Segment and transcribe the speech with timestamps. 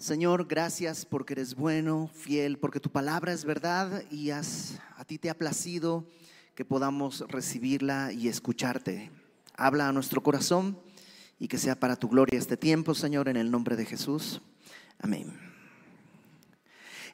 [0.00, 4.40] Señor, gracias porque eres bueno, fiel, porque tu palabra es verdad y a
[5.06, 6.06] ti te ha placido
[6.54, 9.10] que podamos recibirla y escucharte.
[9.58, 10.80] Habla a nuestro corazón
[11.38, 14.40] y que sea para tu gloria este tiempo, Señor, en el nombre de Jesús.
[15.02, 15.38] Amén.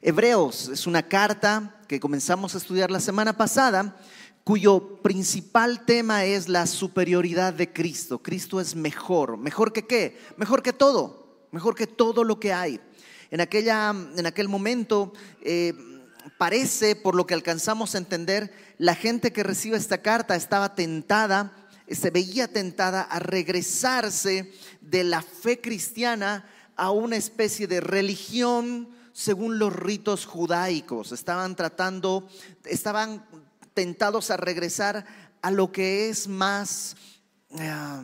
[0.01, 3.97] Hebreos es una carta que comenzamos a estudiar la semana pasada,
[4.45, 8.23] cuyo principal tema es la superioridad de Cristo.
[8.23, 9.35] Cristo es mejor.
[9.35, 10.17] ¿Mejor que qué?
[10.37, 12.79] Mejor que todo mejor que todo lo que hay.
[13.31, 15.73] En, aquella, en aquel momento eh,
[16.37, 21.53] parece, por lo que alcanzamos a entender, la gente que recibe esta carta estaba tentada,
[21.89, 29.57] se veía tentada a regresarse de la fe cristiana a una especie de religión según
[29.57, 31.11] los ritos judaicos.
[31.11, 32.27] Estaban tratando,
[32.65, 33.25] estaban
[33.73, 35.05] tentados a regresar
[35.41, 36.95] a lo que es más...
[37.57, 38.03] Ah,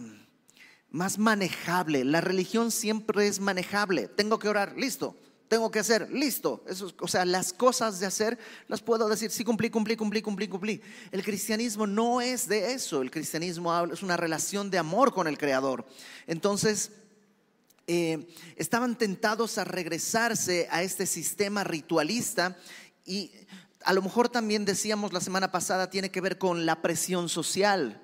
[0.94, 2.06] más manejable.
[2.06, 4.08] La religión siempre es manejable.
[4.08, 5.18] Tengo que orar, listo.
[5.48, 6.64] Tengo que hacer, listo.
[6.68, 10.48] Eso, o sea, las cosas de hacer las puedo decir, sí, cumplí, cumplí, cumplí, cumplí,
[10.48, 10.82] cumplí.
[11.12, 13.02] El cristianismo no es de eso.
[13.02, 15.84] El cristianismo es una relación de amor con el Creador.
[16.27, 16.91] Entonces,
[17.88, 22.55] eh, estaban tentados a regresarse a este sistema ritualista
[23.04, 23.32] y
[23.84, 28.02] a lo mejor también decíamos la semana pasada tiene que ver con la presión social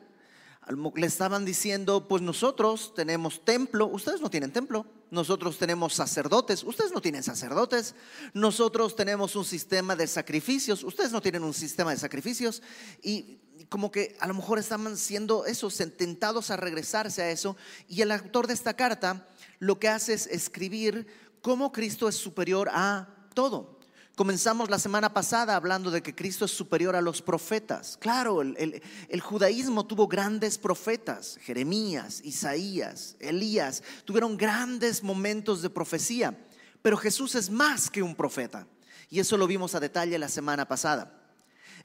[0.96, 6.92] le estaban diciendo, pues nosotros tenemos templo, ustedes no tienen templo, nosotros tenemos sacerdotes, ustedes
[6.92, 7.96] no tienen sacerdotes,
[8.34, 12.62] nosotros tenemos un sistema de sacrificios, ustedes no tienen un sistema de sacrificios,
[13.02, 18.02] y como que a lo mejor estaban siendo esos tentados a regresarse a eso, y
[18.02, 21.08] el autor de esta carta lo que hace es escribir
[21.42, 23.79] cómo Cristo es superior a todo.
[24.20, 27.96] Comenzamos la semana pasada hablando de que Cristo es superior a los profetas.
[28.02, 36.38] Claro, el, judaísmo tuvo grandes profetas, Jeremías, Isaías, Elías, tuvieron grandes momentos de profecía,
[36.82, 38.68] pero Jesús es más que un profeta.
[39.10, 41.34] Y eso lo vimos a detalle la semana pasada.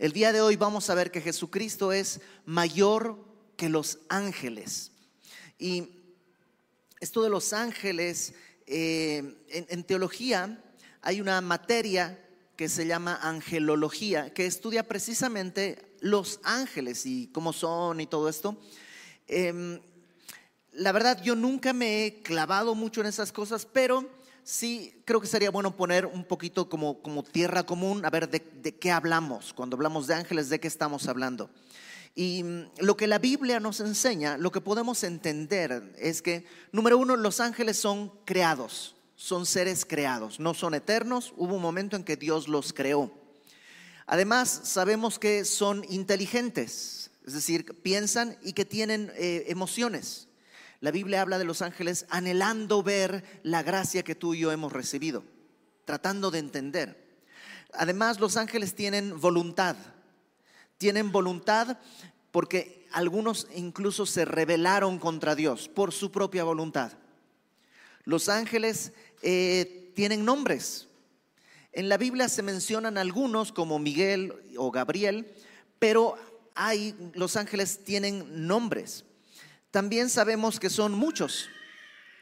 [0.00, 3.16] El día de hoy vamos a ver que Jesucristo es mayor
[3.56, 4.90] que los ángeles.
[5.56, 5.88] Y
[6.98, 8.34] esto de los ángeles,
[8.66, 10.60] eh, en teología
[11.00, 12.18] hay una materia
[12.56, 18.56] que se llama angelología, que estudia precisamente los ángeles y cómo son y todo esto.
[19.26, 19.80] Em,
[20.72, 24.08] la verdad, yo nunca me he clavado mucho en esas cosas, pero
[24.44, 28.40] sí creo que sería bueno poner un poquito como, como tierra común, a ver de,
[28.40, 29.52] qué hablamos.
[29.52, 31.50] Cuando hablamos de ángeles, de qué estamos hablando.
[32.14, 36.98] Y mm, lo que la Biblia nos enseña, lo que podemos entender es que, número
[36.98, 41.32] uno, los ángeles son creados son seres creados, no son eternos.
[41.36, 43.12] Hubo un momento en que Dios los creó.
[44.06, 50.28] Además, sabemos que son inteligentes, es decir, piensan y que tienen eh, emociones.
[50.80, 54.72] La Biblia habla de los ángeles anhelando ver la gracia que tú y yo hemos
[54.72, 55.24] recibido,
[55.86, 57.22] tratando de entender.
[57.72, 59.76] Además, los ángeles tienen voluntad.
[60.76, 61.78] Tienen voluntad
[62.30, 66.92] porque algunos incluso se rebelaron contra Dios por su propia voluntad.
[68.04, 68.92] Los ángeles
[69.22, 70.88] eh, tienen nombres.
[71.72, 75.32] En la Biblia se mencionan algunos como Miguel o Gabriel,
[75.78, 76.16] pero
[76.54, 79.04] hay, los ángeles tienen nombres.
[79.70, 81.48] También sabemos que son muchos,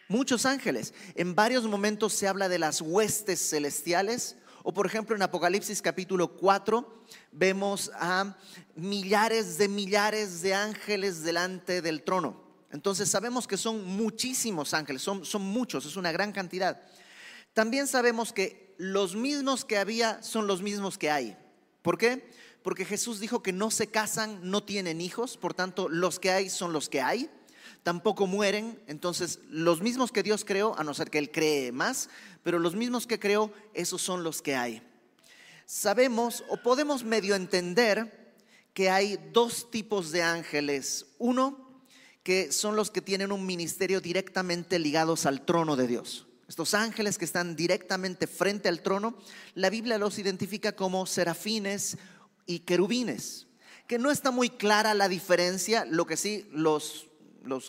[0.08, 0.94] muchos ángeles.
[1.14, 6.36] En varios momentos se habla de las huestes celestiales, o por ejemplo en Apocalipsis capítulo
[6.36, 8.36] 4 vemos a
[8.76, 12.41] millares de millares de ángeles delante del trono.
[12.72, 16.80] Entonces sabemos que son muchísimos ángeles, son, son muchos, es una gran cantidad.
[17.52, 21.36] También sabemos que los mismos que había son los mismos que hay.
[21.82, 22.30] ¿Por qué?
[22.62, 26.48] Porque Jesús dijo que no se casan, no tienen hijos, por tanto los que hay
[26.48, 27.30] son los que hay.
[27.82, 32.08] Tampoco mueren, entonces los mismos que Dios creó, a no ser que Él cree más,
[32.42, 34.82] pero los mismos que creó, esos son los que hay.
[35.66, 38.34] Sabemos o podemos medio entender
[38.72, 41.06] que hay dos tipos de ángeles.
[41.18, 41.61] Uno
[42.22, 46.26] que son los que tienen un ministerio directamente ligados al trono de Dios.
[46.48, 49.16] Estos ángeles que están directamente frente al trono,
[49.54, 51.96] la Biblia los identifica como serafines
[52.46, 53.46] y querubines,
[53.86, 57.08] que no está muy clara la diferencia, lo que sí, los,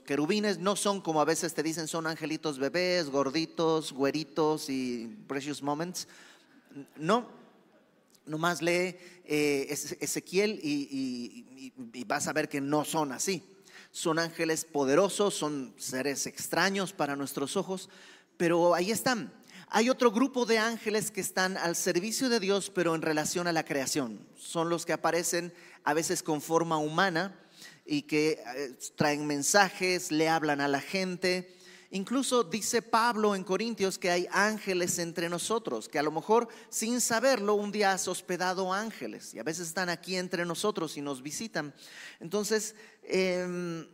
[0.06, 5.63] querubines no son como a veces te dicen, son angelitos bebés, gorditos, güeritos y precious
[5.63, 6.07] moments.
[6.95, 7.28] No,
[8.25, 9.68] nomás lee eh,
[10.00, 13.44] Ezequiel y vas a ver que no son así
[13.94, 17.90] son ángeles poderosos, son seres extraños para nuestros ojos,
[18.38, 19.31] pero ahí están.
[19.69, 23.51] Hay otro grupo de ángeles que están al servicio de Dios, pero en relación a
[23.54, 24.28] la creación.
[24.36, 25.54] Son los que aparecen
[25.84, 27.40] a veces con forma humana
[27.86, 31.53] y que eh, traen mensajes, le hablan a la gente.
[31.94, 37.00] Incluso dice Pablo en Corintios que hay ángeles entre nosotros, que a lo mejor sin
[37.00, 41.22] saberlo un día has hospedado ángeles y a veces están aquí entre nosotros y nos
[41.22, 41.72] visitan.
[42.19, 42.74] Entonces,
[43.04, 43.88] em,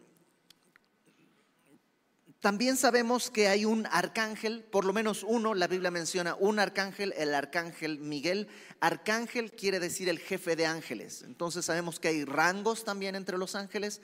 [2.40, 7.14] también sabemos que hay un arcángel, por lo menos uno, la Biblia menciona un arcángel,
[7.18, 8.48] el arcángel Miguel.
[8.80, 11.22] Arcángel quiere decir el jefe de ángeles.
[11.24, 14.00] Entonces sabemos que hay rangos también entre los ángeles.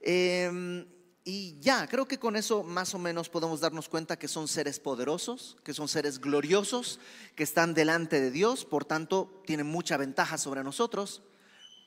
[0.00, 0.86] Em,
[1.24, 4.80] y ya, creo que con eso más o menos podemos darnos cuenta que son seres
[4.80, 6.98] poderosos, que son seres gloriosos,
[7.36, 11.22] que están delante de Dios, por tanto tienen mucha ventaja sobre nosotros.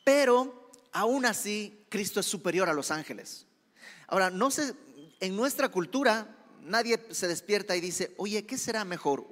[0.06, 3.46] Pero aún así, Cristo es superior a los ángeles.
[4.08, 4.74] Ahora, no sé,
[5.20, 9.28] en nuestra cultura nadie se despierta y dice, oye, ¿qué será mejor?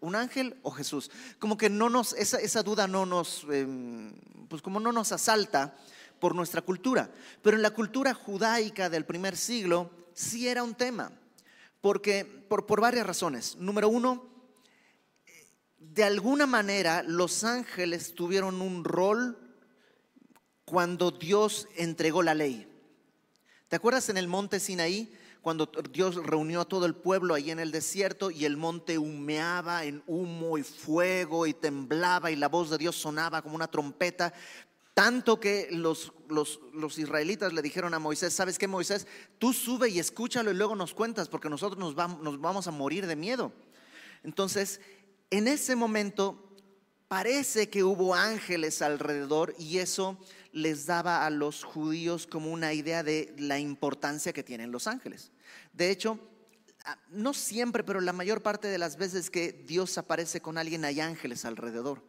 [0.00, 1.10] ¿Un ángel o Jesús?
[1.40, 4.14] Como que no nos, esa, duda no nos, em,
[4.48, 5.76] pues como no nos asalta
[6.20, 7.10] por nuestra cultura.
[7.42, 11.12] Pero en la cultura judaica del primer siglo sí era un tema,
[11.80, 13.56] porque por, por varias razones.
[13.56, 14.28] Número uno,
[15.78, 19.38] de alguna manera los ángeles tuvieron un rol
[20.64, 22.66] cuando Dios entregó la ley.
[23.68, 25.12] ¿Te acuerdas en el monte Sinaí?
[25.48, 29.84] cuando Dios reunió a todo el pueblo ahí en el desierto y el monte humeaba
[29.84, 34.34] en humo y fuego y temblaba y la voz de Dios sonaba como una trompeta,
[34.98, 39.06] tanto que los, los, israelitas le dijeron a Moisés, ¿sabes qué Moisés?
[39.38, 42.72] Tú sube y escúchalo y luego nos cuentas porque nosotros nos vamos, nos vamos a
[42.72, 43.52] morir de miedo.
[44.24, 44.80] Entonces,
[45.30, 46.52] en ese momento
[47.06, 50.18] parece que hubo ángeles alrededor y eso
[50.50, 55.30] les daba a los judíos como una idea de la importancia que tienen los ángeles.
[55.72, 56.18] De hecho,
[56.86, 60.84] ah, no siempre, pero la mayor parte de las veces que Dios aparece con alguien
[60.84, 62.02] hay ángeles alrededor.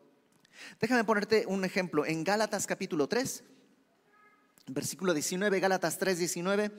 [0.79, 2.05] Déjame ponerte un ejemplo.
[2.05, 3.43] En Gálatas capítulo 3,
[4.67, 6.71] versículo 19, Gálatas 3, 19,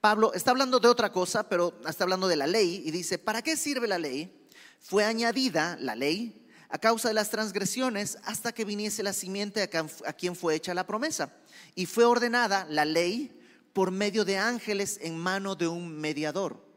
[0.00, 3.42] Pablo está hablando de otra cosa, pero está hablando de la ley y dice, ¿para
[3.42, 4.46] qué sirve la ley?
[4.80, 10.12] Fue añadida la ley a causa de las transgresiones hasta que viniese la simiente a
[10.12, 11.32] quien fue hecha la promesa.
[11.74, 13.40] Y fue ordenada la ley
[13.72, 16.73] por medio de ángeles en mano de un mediador.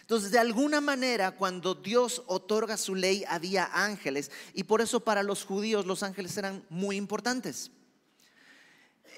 [0.00, 4.30] Entonces, de alguna manera, cuando Dios otorga su ley, había ángeles.
[4.52, 7.70] Y por eso para los judíos los ángeles eran muy importantes.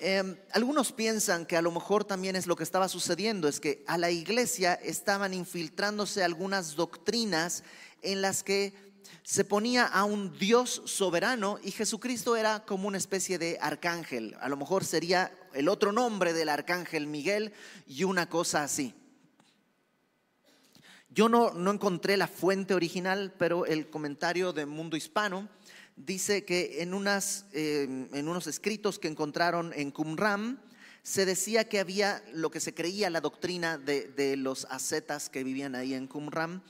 [0.02, 3.84] Em, algunos piensan que a lo mejor también es lo que estaba sucediendo, es que
[3.86, 7.64] a la iglesia estaban infiltrándose algunas doctrinas
[8.00, 8.72] en las que
[9.22, 14.34] se ponía a un Dios soberano y Jesucristo era como una especie de arcángel.
[14.40, 17.52] A lo mejor sería el otro nombre del arcángel Miguel
[17.86, 18.94] y una cosa así.
[21.10, 25.48] Yo no, no encontré la fuente original, pero el comentario de Mundo Hispano
[25.96, 30.62] dice que en, unas, eh, en unos escritos que encontraron en Qumran,
[31.02, 35.44] se decía que había lo que se creía la doctrina de, de los ascetas que
[35.44, 36.62] vivían ahí en Qumran,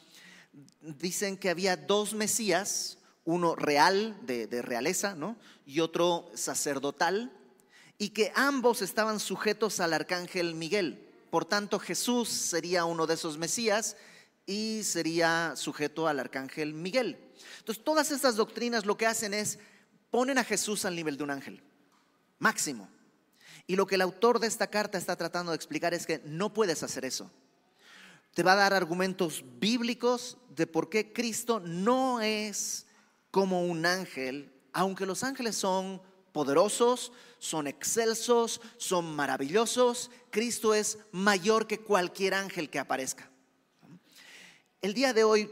[0.81, 5.37] dicen que había dos Mesías, uno real, de, realeza, ¿no?
[5.67, 7.33] Y otro sacerdotal,
[7.99, 11.07] y que ambos estaban sujetos al arcángel Miguel.
[11.31, 13.97] Por tanto, Jesús sería uno de esos Mesías
[14.47, 17.19] y sería sujeto al arcángel Miguel.
[17.59, 19.59] Entonces, todas estas doctrinas lo que hacen es
[20.11, 21.63] ponen a Jesús al nivel de un ángel,
[22.39, 22.89] máximo.
[23.67, 26.53] Y lo que el autor de esta carta está tratando de explicar es que no
[26.53, 27.31] puedes hacer eso
[28.35, 32.87] te va a dar argumentos bíblicos de por qué Cristo no es
[33.31, 36.01] como un ángel, aunque los ángeles son
[36.33, 43.30] poderosos, son excelsos, son maravillosos, Cristo es mayor que cualquier ángel que aparezca.
[44.81, 45.51] El día de hoy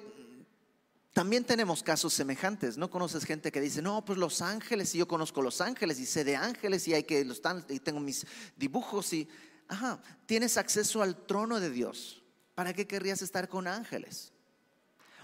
[1.13, 2.91] también tenemos casos semejantes, ¿no?
[2.91, 6.25] Conoces gente que dice, no, pues los ángeles, y yo conozco los ángeles y sé
[6.25, 9.29] de ángeles y hay que los y tengo mis dibujos y,
[9.69, 12.23] ajá, tienes acceso al trono de Dios.
[12.59, 14.33] ¿para qué querrías estar con ángeles?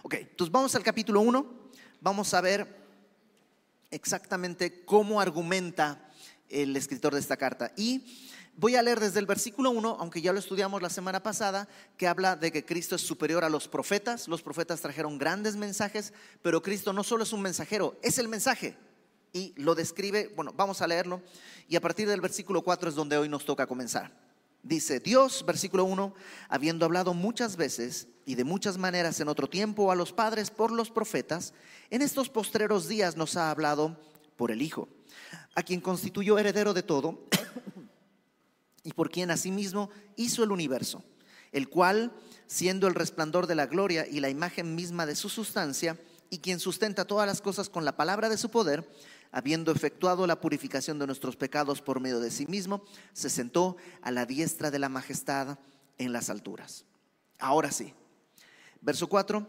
[0.04, 2.86] Ok, entonces vamos al capítulo 1, vamos a ver
[3.90, 6.12] exactamente cómo argumenta
[6.48, 7.72] el escritor de esta carta.
[7.76, 11.68] Y voy a leer desde el versículo 1, aunque ya lo estudiamos la semana pasada,
[11.96, 14.28] que habla de que Cristo es superior a los profetas.
[14.28, 18.76] Los profetas trajeron grandes mensajes, pero Cristo no solo es un mensajero, es el mensaje.
[19.32, 21.20] Y lo describe, bueno, vamos a leerlo.
[21.68, 24.12] Y a partir del versículo 4 es donde hoy nos toca comenzar.
[24.62, 26.14] Dice Dios, versículo 1,
[26.48, 30.70] habiendo hablado muchas veces y de muchas maneras en otro tiempo a los padres por
[30.70, 31.52] los profetas,
[31.90, 33.98] en estos postreros días nos ha hablado
[34.36, 34.88] por el Hijo,
[35.54, 37.26] a quien constituyó heredero de todo
[38.84, 41.02] y por quien asimismo hizo el universo,
[41.50, 42.12] el cual,
[42.46, 45.98] siendo el resplandor de la gloria y la imagen misma de su sustancia,
[46.30, 48.88] y quien sustenta todas las cosas con la palabra de su poder,
[49.30, 54.10] habiendo efectuado la purificación de nuestros pecados por medio de sí mismo, se sentó a
[54.10, 55.58] la diestra de la majestad
[55.98, 56.84] en las alturas.
[57.38, 57.92] Ahora sí.
[58.80, 59.46] Verso 4,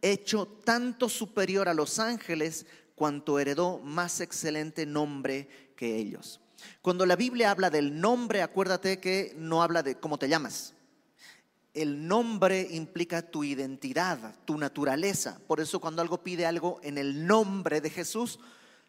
[0.00, 6.40] hecho tanto superior a los ángeles cuanto heredó más excelente nombre que ellos.
[6.82, 10.74] Cuando la Biblia habla del nombre, acuérdate que no habla de cómo te llamas.
[11.74, 15.38] El nombre implica tu identidad, tu naturaleza.
[15.46, 18.38] Por eso cuando algo pide algo en el nombre de Jesús,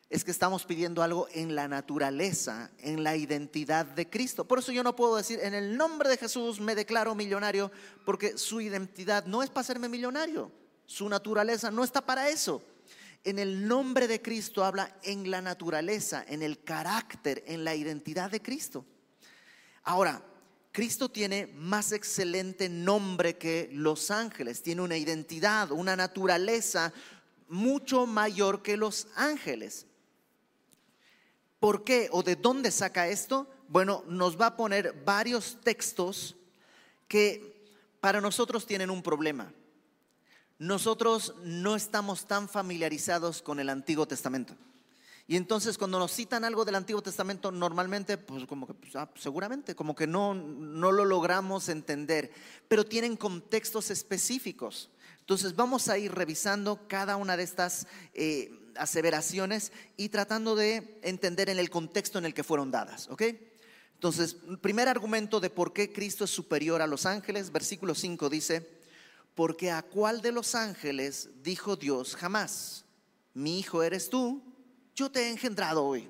[0.10, 4.46] es que estamos pidiendo algo en la naturaleza, en la identidad de Cristo.
[4.46, 7.72] Por eso yo no puedo decir, en el nombre de Jesús me declaro millonario,
[8.06, 10.50] porque su identidad no es para hacerme millonario.
[10.86, 12.62] Su naturaleza no está para eso.
[13.24, 18.32] En el nombre de Cristo habla en la naturaleza, en el carácter, en la identidad
[18.32, 18.86] de Cristo.
[19.84, 20.22] Ahora,
[20.72, 26.94] Cristo tiene más excelente nombre que los ángeles, tiene una identidad, una naturaleza
[27.48, 29.88] mucho mayor que los ángeles.
[31.60, 33.50] ¿Por qué o de dónde saca esto?
[33.68, 36.36] Bueno, nos va a poner varios textos
[37.08, 39.52] que para nosotros tienen un problema.
[40.60, 44.56] Nosotros no estamos tan familiarizados con el Antiguo Testamento.
[45.28, 49.10] Y entonces cuando nos citan algo del Antiguo Testamento, normalmente, pues como que, pues, ah,
[49.16, 52.32] seguramente, como que no, no lo logramos entender,
[52.70, 54.90] pero tienen contextos específicos.
[55.20, 61.50] Entonces vamos a ir revisando cada una de estas eh, aseveraciones y tratando de entender
[61.50, 63.24] en el contexto en el que fueron dadas, ¿ok?
[63.96, 68.77] Entonces, primer argumento de por qué Cristo es superior a los ángeles, versículo 5 dice,
[69.38, 72.86] porque a cuál de los ángeles dijo Dios jamás,
[73.36, 74.42] mi hijo eres tú,
[74.96, 76.10] yo te he engendrado hoy.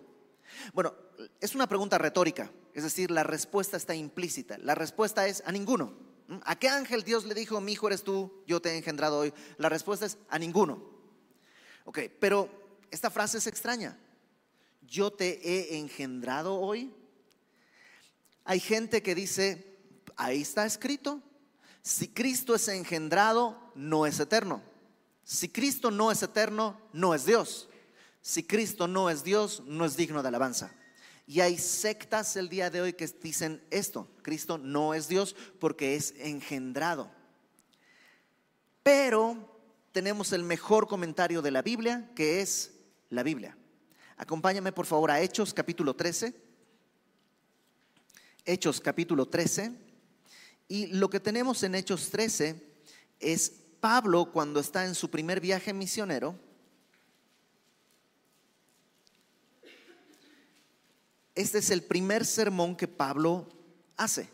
[0.74, 0.94] Bueno,
[1.42, 4.58] es una pregunta retórica, es decir, la respuesta está implícita.
[4.60, 5.94] La respuesta es a ninguno.
[6.46, 9.34] ¿A qué ángel Dios le dijo, mi hijo eres tú, yo te he engendrado hoy?
[9.58, 10.82] La respuesta es a ninguno.
[11.84, 12.50] Ok, pero
[12.92, 14.00] esta frase es extraña.
[14.84, 16.96] Yo te he engendrado hoy.
[18.46, 19.82] Hay gente que dice,
[20.16, 21.22] ahí está escrito,
[21.88, 24.62] si Cristo es engendrado, no es eterno.
[25.24, 27.70] Si Cristo no es eterno, no es Dios.
[28.20, 30.70] Si Cristo no es Dios, no es digno de alabanza.
[31.26, 35.96] Y hay sectas el día de hoy que dicen esto, Cristo no es Dios porque
[35.96, 37.10] es engendrado.
[38.84, 39.58] Pero
[39.94, 42.74] tenemos el mejor comentario de la Biblia, que es
[43.10, 43.58] la Biblia.
[44.18, 46.36] Acompáñame por favor a Hechos capítulo 13.
[48.44, 49.87] Hechos capítulo 13.
[50.68, 52.62] Y lo que tenemos en Hechos 13
[53.20, 56.36] es Pablo cuando está en su primer viaje misionero.
[61.36, 63.48] Este es el primer sermón que Pablo
[63.96, 64.30] hace.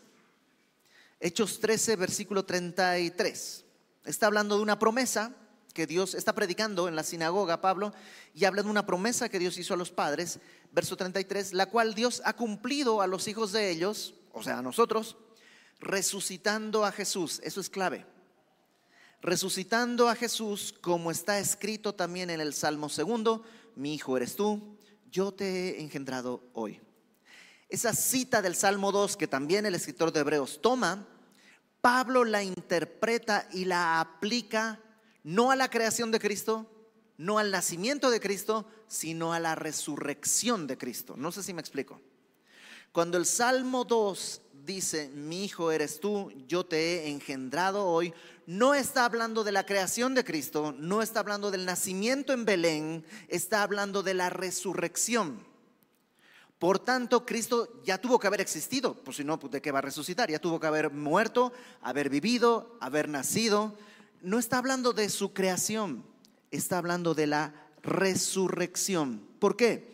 [1.20, 3.64] Hechos 13, versículo 33.
[4.04, 5.34] Está hablando de una promesa
[5.72, 7.92] que Dios está predicando en la sinagoga, Pablo,
[8.32, 10.38] y habla de una promesa que Dios hizo a los padres,
[10.72, 14.62] verso 33, la cual Dios ha cumplido a los hijos de ellos, o sea, a
[14.62, 15.16] nosotros,
[15.84, 17.40] resucitando a Jesús.
[17.44, 18.06] Eso es clave.
[19.20, 23.44] Resucitando a Jesús, como está escrito también en el Salmo segundo,
[23.76, 24.76] mi hijo eres tú,
[25.10, 26.80] yo te he engendrado hoy.
[27.68, 31.06] Esa cita del Salmo 2 que también el escritor de Hebreos toma,
[31.80, 34.80] Pablo la interpreta y la aplica
[35.22, 36.70] no a la creación de Cristo,
[37.16, 41.14] no al nacimiento de Cristo, sino a la resurrección de Cristo.
[41.16, 42.00] No sé si me explico.
[42.92, 48.12] Cuando el Salmo 2 dice, mi hijo eres tú, yo te he engendrado hoy,
[48.46, 53.04] no está hablando de la creación de Cristo, no está hablando del nacimiento en Belén,
[53.28, 55.44] está hablando de la resurrección.
[56.58, 59.82] Por tanto, Cristo ya tuvo que haber existido, pues si no, ¿de qué va a
[59.82, 60.30] resucitar?
[60.30, 61.52] Ya tuvo que haber muerto,
[61.82, 63.76] haber vivido, haber nacido
[64.24, 66.02] no está hablando de su creación,
[66.50, 67.52] está hablando de la
[67.82, 69.22] resurrección.
[69.38, 69.93] ¿Por qué?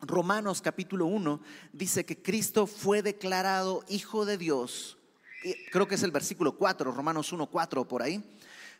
[0.00, 1.40] Romanos capítulo 1
[1.72, 4.96] dice que Cristo fue declarado Hijo de Dios.
[5.72, 8.22] Creo que es el versículo 4, Romanos 1, 4 por ahí.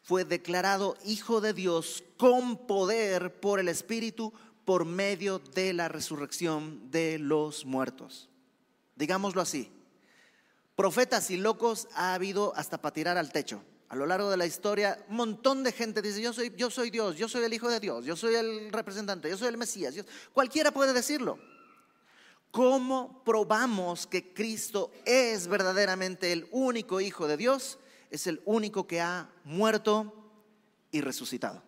[0.02, 4.32] Fue declarado Hijo de Dios con poder por el Espíritu
[4.64, 8.28] por medio de la resurrección de los muertos.
[8.94, 9.72] Digámoslo así.
[10.76, 14.46] Profetas y locos ha habido hasta para tirar al techo a lo largo de la
[14.46, 17.70] historia, un montón de gente dice, yo soy, yo soy Dios, yo soy el Hijo
[17.70, 19.94] de Dios, yo soy el representante, yo soy el Mesías.
[20.32, 21.38] cualquiera puede decirlo.
[22.50, 27.78] ¿Cómo probamos que Cristo es verdaderamente el único Hijo de Dios?
[28.10, 30.32] Es el único que ha muerto
[30.90, 31.62] y resucitado.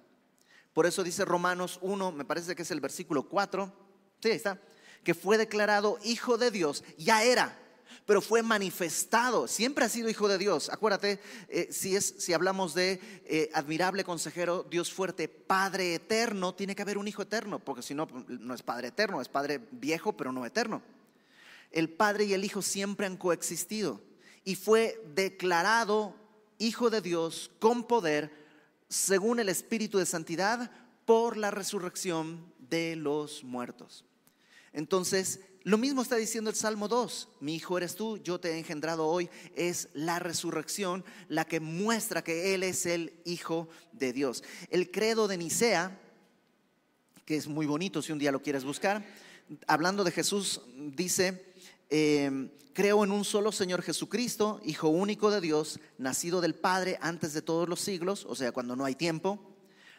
[0.73, 3.73] Por eso dice Romanos 1, me parece que es el versículo 4,
[4.21, 4.61] sí, ahí está,
[5.05, 7.59] que fue declarado Hijo de Dios, ya era,
[8.11, 9.47] pero fue manifestado.
[9.47, 10.69] Siempre ha sido hijo de Dios.
[10.69, 16.75] Acuérdate, eh, si, es, si hablamos de eh, admirable consejero, Dios fuerte, Padre eterno, tiene
[16.75, 20.17] que haber un hijo eterno, porque si no, no es Padre eterno, es Padre viejo,
[20.17, 20.83] pero no eterno.
[21.71, 24.01] El Padre y el Hijo siempre han coexistido
[24.43, 26.17] y fue declarado
[26.59, 28.33] Hijo de Dios con poder,
[28.89, 30.73] según el Espíritu de Santidad,
[31.05, 34.05] por la resurrección de los muertos.
[34.73, 38.59] Entonces, lo mismo está diciendo el Salmo 2, mi hijo eres tú, yo te he
[38.59, 44.43] engendrado hoy, es la resurrección la que muestra que Él es el Hijo de Dios.
[44.71, 46.01] El credo de Nicea,
[47.27, 49.05] que es muy bonito si un día lo quieres buscar,
[49.67, 51.53] hablando de Jesús, dice,
[51.91, 57.35] em, creo en un solo Señor Jesucristo, Hijo único de Dios, nacido del Padre antes
[57.35, 59.39] de todos los siglos, o sea, cuando no hay tiempo,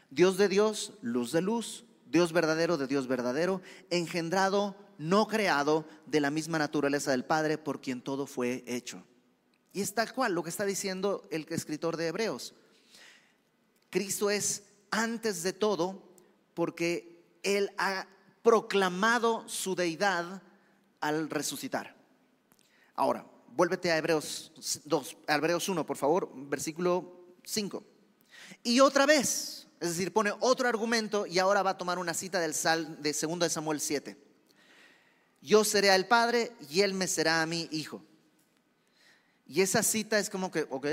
[0.10, 6.20] Dios de Dios, luz de luz, Dios verdadero de Dios verdadero, engendrado, no creado, de
[6.20, 9.04] la misma naturaleza del Padre, por quien todo fue hecho.
[9.74, 12.54] Y es tal cual lo que está diciendo el escritor de Hebreos.
[13.90, 16.04] Cristo es antes de todo
[16.54, 18.06] porque Él ha
[18.44, 20.42] proclamado su deidad
[21.00, 21.96] al resucitar.
[22.96, 23.26] Ahora,
[23.56, 24.52] vuélvete a Hebreos
[24.84, 27.84] 2, a Hebreos 1, por favor, versículo 5.
[28.64, 32.40] Y otra vez, es decir, pone otro argumento y ahora va a tomar una cita
[32.40, 34.16] del Sal de 2 de Samuel 7.
[35.42, 38.04] Yo seré el padre y él me será a mí hijo.
[39.48, 40.86] Y esa cita es como que, ok,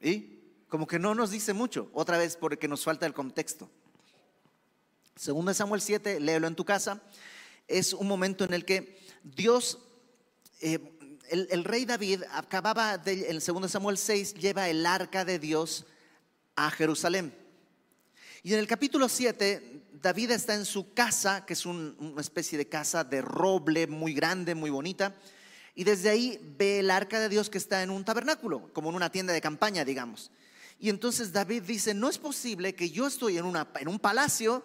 [0.00, 3.68] y como que no nos dice mucho, otra vez porque nos falta el contexto.
[5.22, 7.02] 2 de Samuel 7, léelo en tu casa,
[7.68, 9.78] es un momento en el que Dios,
[10.62, 10.78] eh,
[11.28, 15.84] el, rey David acababa de, en 2 Samuel 6, lleva el arca de Dios
[16.56, 17.41] a Jerusalén.
[18.44, 22.68] Y en el capítulo 7, David está en su casa, que es una especie de
[22.68, 25.14] casa de roble muy grande, muy bonita.
[25.76, 28.96] Y desde ahí ve el arca de Dios que está en un tabernáculo, como en
[28.96, 30.32] una tienda de campaña, digamos.
[30.80, 34.64] Y entonces David dice, no es posible que yo estoy en, en un palacio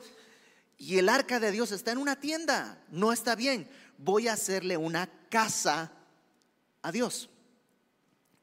[0.76, 2.84] y el arca de Dios está en una tienda.
[2.90, 3.70] No está bien.
[4.00, 5.92] Voy a hacerle una casa
[6.82, 7.30] a Dios.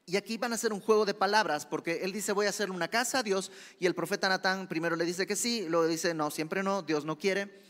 [0.06, 2.70] Y aquí van a hacer un juego de palabras, porque él dice voy a hacer
[2.70, 6.12] una casa a Dios, y el profeta Natán primero le dice que sí, luego dice
[6.12, 7.62] no, siempre no, Dios no quiere,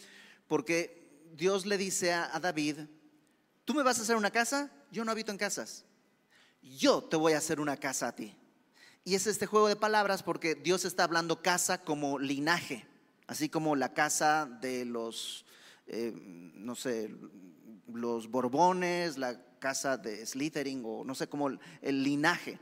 [0.49, 2.79] porque Dios le dice a, David,
[3.65, 5.85] tú me vas a hacer una casa, yo no habito en casas,
[6.63, 8.37] yo te voy a hacer una casa a ti.
[9.05, 12.87] Y es este juego de palabras porque Dios está hablando casa como linaje,
[13.27, 15.45] así como la casa de los,
[15.87, 17.11] eh, no sé,
[17.93, 22.59] los Borbones, la casa de Slytherin o no sé cómo el, linaje.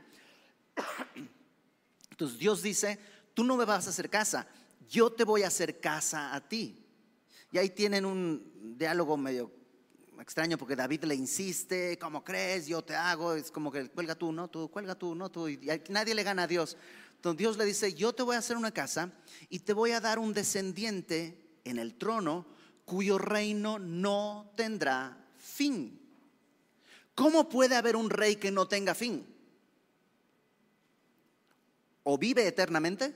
[2.11, 2.99] Entonces Dios dice,
[3.33, 4.47] tú no me vas a hacer casa,
[4.89, 6.79] yo te voy a hacer casa a ti.
[7.51, 9.51] Y ahí tienen un diálogo medio
[10.19, 12.67] extraño porque David le insiste, ¿cómo crees?
[12.67, 15.59] Yo te hago, es como que cuelga tú, no tú, cuelga tú, no tú, y
[15.89, 16.77] nadie le gana a Dios.
[17.15, 19.11] Entonces Dios le dice, yo te voy a hacer una casa
[19.49, 22.45] y te voy a dar un descendiente en el trono
[22.85, 25.99] cuyo reino no tendrá fin.
[27.15, 29.25] ¿Cómo puede haber un rey que no tenga fin?
[32.03, 33.15] O vive eternamente,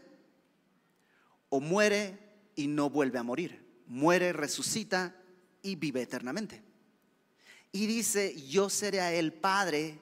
[1.49, 2.17] o muere
[2.55, 3.65] y no vuelve a morir.
[3.87, 5.15] Muere, resucita
[5.61, 6.61] y vive eternamente.
[7.71, 9.99] Y dice, yo seré a él padre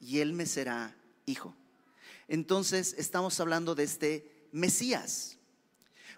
[0.00, 1.54] y él me será hijo.
[2.28, 5.38] Entonces estamos hablando de este Mesías.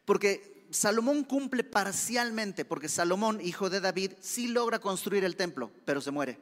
[0.05, 6.00] Porque Salomón cumple parcialmente, porque Salomón, hijo de David, sí logra construir el templo, pero
[6.00, 6.38] se muere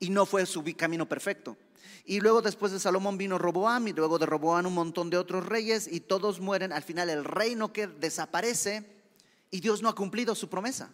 [0.00, 1.56] y no fue su camino perfecto.
[2.04, 5.46] Y luego después de Salomón vino Roboam y luego de Roboam un montón de otros
[5.46, 6.72] reyes y todos mueren.
[6.72, 8.84] Al final el reino que desaparece
[9.50, 10.92] y Dios no ha cumplido su promesa.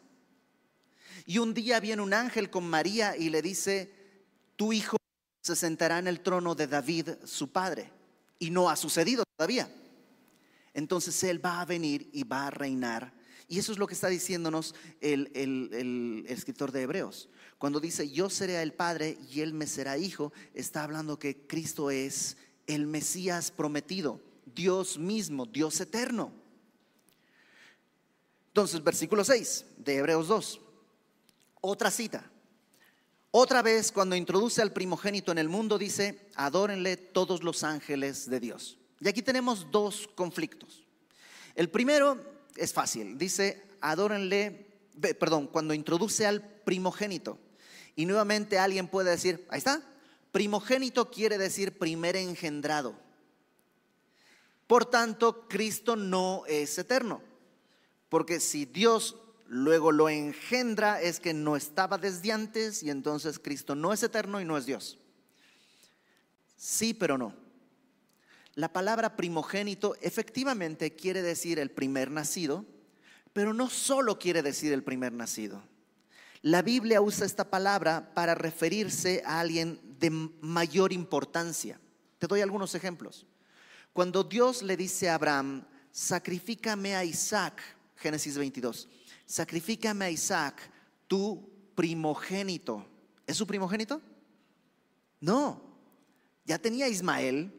[1.25, 3.93] Y un día viene un ángel con María y le dice,
[4.57, 4.97] tu hijo
[5.41, 7.91] se sentará en el trono de David, su padre.
[8.39, 9.71] Y no ha sucedido todavía.
[10.77, 13.15] Entonces él va a venir y va a reinar.
[13.49, 17.31] Y eso es lo que está diciéndonos el, el escritor de Hebreos.
[17.57, 21.91] Cuando dice, yo seré el Padre y Él me será hijo, está hablando que Cristo
[21.91, 22.37] es
[22.67, 24.21] el Mesías prometido,
[24.55, 26.31] Dios mismo, Dios eterno.
[28.49, 30.61] Entonces, versículo 6 de Hebreos 2,
[31.63, 32.31] otra cita.
[33.31, 38.41] Otra vez, cuando introduce al primogénito en el mundo, dice, adórenle todos los ángeles de
[38.41, 38.79] Dios.
[39.01, 40.83] Y aquí tenemos dos conflictos.
[41.55, 42.21] El primero
[42.57, 44.67] es fácil, dice, adórenle,
[45.19, 47.39] perdón, cuando introduce al primogénito.
[47.95, 49.83] Y nuevamente alguien puede decir, ahí está,
[50.33, 52.95] primogénito quiere decir primer engendrado.
[54.67, 57.23] Por tanto, Cristo no es eterno.
[58.09, 59.17] Porque si Dios
[59.49, 64.41] luego lo engendra, es que no estaba desde antes y entonces Cristo no es eterno
[64.41, 64.99] y no es Dios.
[66.57, 67.46] Sí, pero no.
[68.57, 72.65] La palabra primogénito efectivamente quiere decir el primer nacido,
[73.35, 75.63] pero no solo quiere decir el primer nacido.
[76.41, 81.79] La Biblia usa esta palabra para referirse a alguien de mayor importancia.
[82.19, 83.27] Te doy algunos ejemplos.
[83.93, 87.61] Cuando Dios le dice a Abraham, sacrifícame a Isaac,
[87.97, 88.89] Génesis 22,
[89.27, 90.71] sacrifícame a Isaac,
[91.07, 92.87] tu primogénito.
[93.27, 94.01] ¿Es su primogénito?
[95.21, 95.63] No,
[96.47, 97.53] ya tenía Ismael,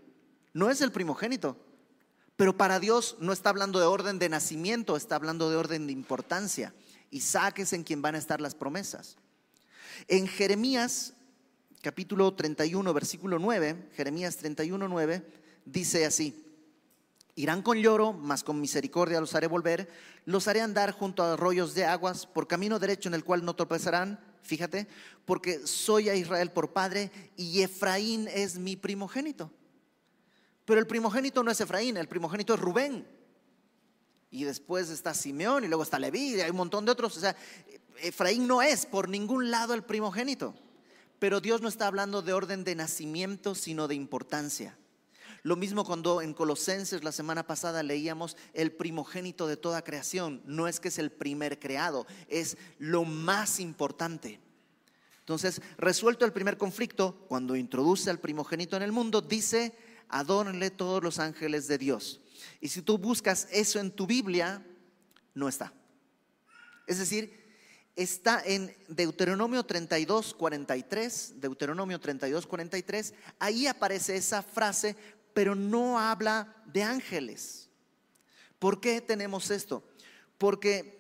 [0.58, 1.56] no es el primogénito.
[2.36, 5.94] Pero para Dios no está hablando de orden de nacimiento, está hablando de orden de
[5.94, 6.74] importancia.
[7.12, 9.18] Isaac es en quien van a estar las promesas.
[10.08, 11.14] En Jeremías
[11.84, 15.24] capítulo 31, versículo 9, Jeremías 31, 9,
[15.66, 16.44] dice así,
[17.36, 19.88] irán con lloro, mas con misericordia los haré volver,
[20.26, 23.56] los haré andar junto a arroyos de aguas, por camino derecho en el cual no
[23.56, 24.88] tropezarán, fíjate,
[25.24, 29.52] porque soy a Israel por padre y Efraín es mi primogénito.
[30.68, 33.08] Pero el primogénito no es Efraín, el primogénito es Rubén.
[34.30, 37.16] Y después está Simeón y luego está Leví y hay un montón de otros.
[37.16, 37.38] O sea,
[38.02, 40.54] Efraín no es por ningún lado el primogénito.
[41.20, 44.78] Pero Dios no está hablando de orden de nacimiento, sino de importancia.
[45.42, 50.42] Lo mismo cuando en Colosenses la semana pasada leíamos el primogénito de toda creación.
[50.44, 54.42] No es que es el primer creado, es lo más importante.
[55.20, 59.74] Entonces, resuelto el primer conflicto, cuando introduce al primogénito en el mundo, dice,
[60.10, 62.22] adórenle todos los ángeles de Dios.
[62.62, 64.66] Y si tú buscas eso en tu Biblia,
[65.34, 65.74] no está.
[66.86, 67.48] Es decir,
[67.96, 74.96] está en Deuteronomio 32, 43, Deuteronomio 32, 43, ahí aparece esa frase,
[75.34, 77.70] pero no habla de ángeles.
[78.60, 79.84] ¿Por qué tenemos esto?
[80.38, 80.98] Porque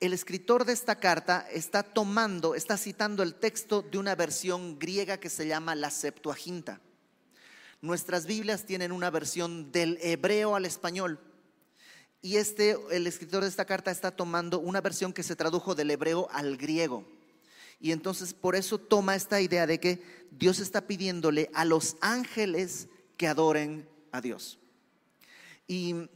[0.00, 5.20] el escritor de esta carta está tomando, está citando el texto de una versión griega
[5.20, 6.80] que se llama la Septuaginta.
[7.82, 11.18] Nuestras Biblias tienen una versión del hebreo al español.
[12.22, 15.90] Y este, el escritor de esta carta está tomando una versión que se tradujo del
[15.90, 17.04] hebreo al griego.
[17.80, 22.86] Y entonces por eso toma esta idea de que Dios está pidiéndole a los ángeles
[23.16, 24.60] que adoren a Dios.
[25.66, 26.08] Y,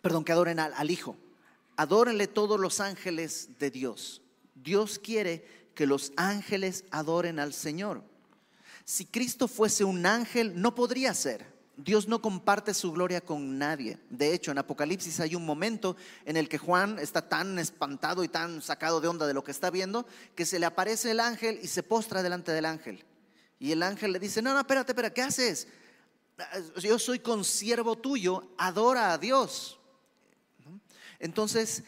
[0.00, 1.16] perdón, que adoren al, al Hijo.
[1.74, 4.22] Adórenle todos los ángeles de Dios.
[4.54, 5.44] Dios quiere
[5.74, 8.11] que los ángeles adoren al Señor.
[8.84, 11.52] Si Cristo fuese un ángel, no podría ser.
[11.76, 13.98] Dios no comparte su gloria con nadie.
[14.10, 18.28] De hecho, en Apocalipsis hay un momento en el que Juan está tan espantado y
[18.28, 21.58] tan sacado de onda de lo que está viendo que se le aparece el ángel
[21.62, 23.04] y se postra delante del ángel.
[23.58, 25.68] Y el ángel le dice, no, no, espérate, espérate, ¿qué haces?
[26.80, 29.78] Yo soy consiervo tuyo, adora a Dios.
[31.18, 31.84] Entonces,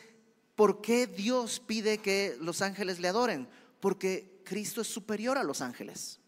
[0.55, 3.49] ¿por qué Dios pide que los ángeles le adoren?
[3.81, 6.21] Porque Cristo es superior a los ángeles.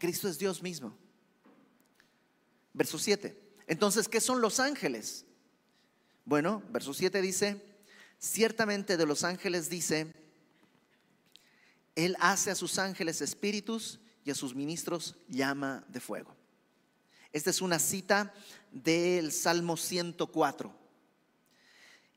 [0.00, 0.96] Cristo es Dios mismo.
[2.72, 3.38] Verso 7.
[3.66, 5.26] Entonces, ¿qué son los ángeles?
[6.24, 7.62] Bueno, verso 7 dice,
[8.18, 10.12] ciertamente de los ángeles dice,
[11.94, 16.34] Él hace a sus ángeles espíritus y a sus ministros llama de fuego.
[17.32, 18.32] Esta es una cita
[18.72, 20.74] del Salmo 104.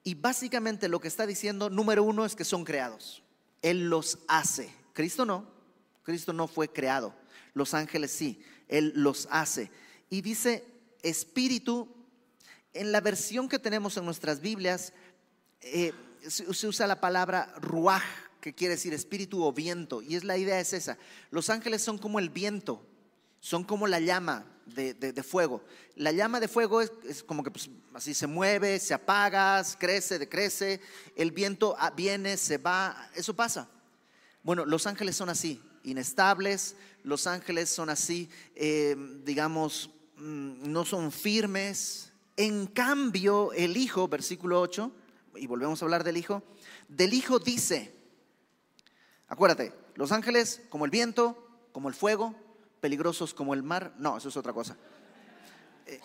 [0.05, 3.23] Y básicamente lo que está diciendo, número uno, es que son creados.
[3.61, 4.73] Él los hace.
[4.93, 5.51] Cristo no.
[6.03, 7.13] Cristo no fue creado.
[7.53, 8.41] Los ángeles sí.
[8.67, 9.71] Él los hace
[10.09, 10.63] y dice
[11.01, 11.89] espíritu.
[12.73, 14.93] En la versión que tenemos en nuestras Biblias
[15.61, 15.93] eh,
[16.27, 18.03] se, usa la palabra ruaj,
[18.41, 20.01] que quiere decir espíritu o viento.
[20.01, 20.97] Y es la idea es esa.
[21.31, 22.85] Los ángeles son como el viento,
[23.39, 25.63] son como la llama de, fuego.
[25.95, 30.81] La llama de fuego es, como que pues, así se mueve, se apaga, crece, decrece.
[31.15, 33.69] El viento ah, viene, se va, eso pasa.
[34.43, 36.75] Bueno, los ángeles son así, inestables.
[37.03, 39.89] Los ángeles son así, eh, digamos,
[40.23, 42.11] Mm, no son firmes.
[42.37, 44.89] En cambio, el Hijo, versículo 8,
[45.35, 46.43] y volvemos a hablar del Hijo,
[46.87, 47.93] del Hijo dice,
[49.27, 52.35] acuérdate, los ángeles como el viento, como el fuego,
[52.79, 54.77] peligrosos como el mar, no, eso es otra cosa.
[55.87, 55.99] Eh,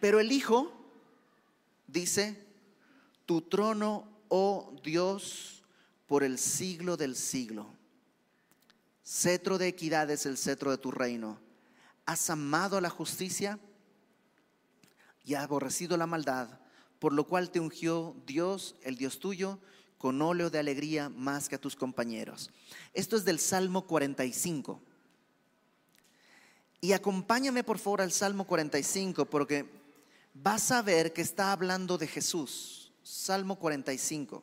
[0.00, 0.72] pero el Hijo
[1.86, 2.46] dice,
[3.26, 5.64] tu trono, oh Dios,
[6.06, 7.66] por el siglo del siglo.
[9.10, 11.38] Cetro de equidad es el cetro de tu reino
[12.08, 13.58] has amado la justicia
[15.26, 16.58] y aborrecido la maldad,
[16.98, 19.58] por lo cual te ungió Dios, el Dios tuyo,
[19.98, 22.50] con óleo de alegría más que a tus compañeros.
[22.94, 24.80] Esto es del Salmo 45.
[26.80, 29.68] Y acompáñame por favor al Salmo 45 porque
[30.32, 32.90] vas a ver que está hablando de Jesús.
[33.02, 34.42] Salmo 45.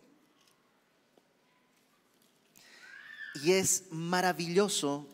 [3.44, 5.08] Y es maravilloso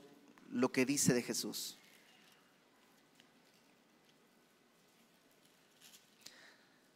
[0.51, 1.77] lo que dice de Jesús.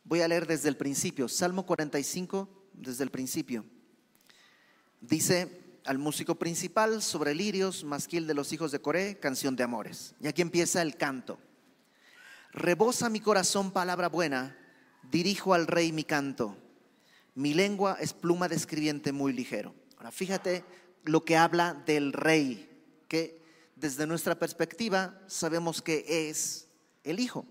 [0.03, 3.65] Voy a leer desde el principio, Salmo 45, desde el principio.
[5.01, 10.13] Dice, al músico principal sobre lirios, masquil de los hijos de Coré, canción de amores.
[10.19, 11.39] Y aquí empieza el canto.
[12.51, 14.57] Rebosa mi corazón palabra buena,
[15.11, 16.55] dirijo al rey mi canto.
[17.33, 19.73] Mi lengua es pluma de escribiente muy ligero.
[19.97, 20.63] Ahora fíjate
[21.05, 22.69] lo que habla del rey,
[23.07, 23.41] que
[23.75, 26.67] desde nuestra perspectiva sabemos que es
[27.03, 27.45] el hijo.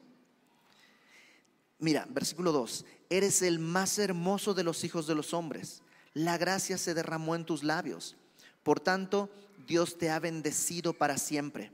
[1.78, 5.82] Mira, versículo 2, eres el más hermoso de los hijos de los hombres.
[6.12, 8.16] La gracia se derramó en tus labios.
[8.62, 9.30] Por tanto,
[9.66, 11.72] Dios te ha bendecido para siempre.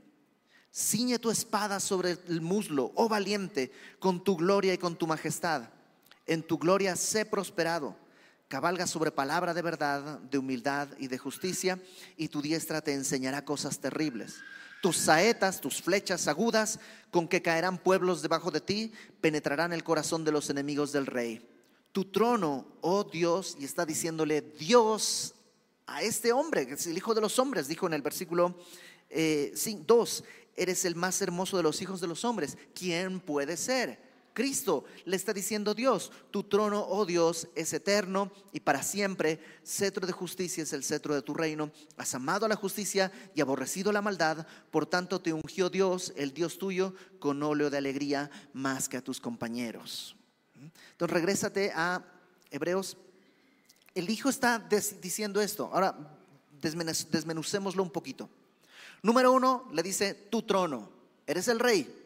[0.73, 5.69] Ciñe tu espada sobre el muslo, oh valiente, con tu gloria y con tu majestad.
[6.25, 7.95] En tu gloria sé prosperado.
[8.51, 11.79] Cabalga sobre palabra de verdad, de humildad y de justicia,
[12.17, 14.41] y tu diestra te enseñará cosas terribles.
[14.81, 20.25] Tus saetas, tus flechas agudas, con que caerán pueblos debajo de ti, penetrarán el corazón
[20.25, 21.47] de los enemigos del rey.
[21.93, 25.33] Tu trono, oh Dios, y está diciéndole Dios
[25.87, 28.59] a este hombre, que es el hijo de los hombres, dijo en el versículo 2,
[29.09, 29.53] eh,
[30.57, 32.57] eres el más hermoso de los hijos de los hombres.
[32.75, 34.10] ¿Quién puede ser?
[34.33, 39.39] Cristo le está diciendo Dios, tu trono, oh Dios, es eterno y para siempre.
[39.65, 41.71] Cetro de justicia es el cetro de tu reino.
[41.97, 44.47] Has amado a la justicia y aborrecido la maldad.
[44.71, 49.03] Por tanto te ungió Dios, el Dios tuyo, con óleo de alegría más que a
[49.03, 50.15] tus compañeros.
[50.91, 52.03] Entonces regrésate a
[52.49, 52.97] Hebreos.
[53.93, 54.59] El Hijo está
[55.01, 55.69] diciendo esto.
[55.73, 56.17] Ahora
[56.61, 58.29] desmenucémoslo un poquito.
[59.03, 60.89] Número uno, le dice tu trono.
[61.25, 62.00] Eres el rey.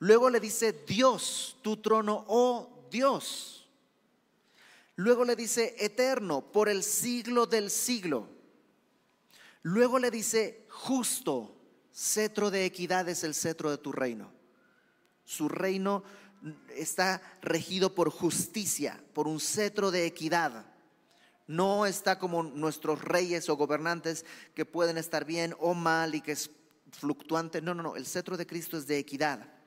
[0.00, 3.68] Luego le dice Dios, tu trono, oh Dios.
[4.96, 8.28] Luego le dice eterno, por el siglo del siglo.
[9.62, 11.54] Luego le dice justo,
[11.92, 14.32] cetro de equidad es el cetro de tu reino.
[15.24, 16.02] Su reino
[16.74, 20.64] está regido por justicia, por un cetro de equidad.
[21.46, 26.32] No está como nuestros reyes o gobernantes que pueden estar bien o mal y que
[26.32, 26.50] es
[26.90, 27.60] fluctuante.
[27.60, 27.96] No, no, no.
[27.96, 29.59] El cetro de Cristo es de equidad.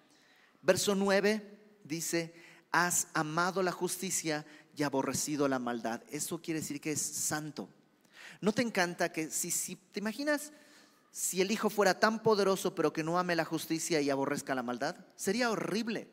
[0.63, 1.45] Verso 9
[1.83, 2.33] dice,
[2.71, 4.45] has amado la justicia
[4.75, 6.01] y aborrecido la maldad.
[6.09, 7.69] Eso quiere decir que es santo.
[8.39, 10.51] ¿No te encanta que si, si te imaginas
[11.11, 14.63] si el Hijo fuera tan poderoso pero que no ame la justicia y aborrezca la
[14.63, 14.95] maldad?
[15.17, 16.09] Sería horrible.